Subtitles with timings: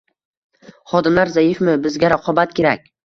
[0.93, 1.77] Xodimlar zaifmi?
[1.85, 2.91] Bizga raqobat kerak